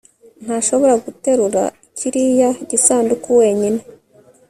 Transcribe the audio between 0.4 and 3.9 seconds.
ntashobora guterura kiriya gisanduku wenyine